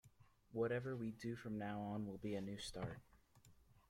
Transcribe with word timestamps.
Whatever 0.51 0.95
we 0.95 1.11
do 1.11 1.35
from 1.35 1.59
now 1.59 1.79
on 1.79 2.07
will 2.07 2.17
be 2.17 2.33
a 2.33 2.41
new 2.41 2.57
start. 2.57 2.97